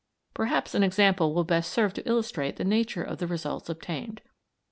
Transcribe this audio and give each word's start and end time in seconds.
Perhaps 0.33 0.73
an 0.73 0.81
example 0.81 1.31
will 1.31 1.43
best 1.43 1.71
serve 1.71 1.93
to 1.93 2.09
illustrate 2.09 2.55
the 2.55 2.63
nature 2.63 3.03
of 3.03 3.19
the 3.19 3.27
results 3.27 3.69
obtained. 3.69 4.19